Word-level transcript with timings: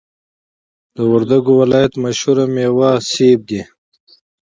د 0.95 0.97
وردګو 1.11 1.51
ولایت 1.61 1.93
مشهوره 2.03 2.45
میوه 2.55 2.91
مڼی 3.01 3.31
دی 3.47 3.61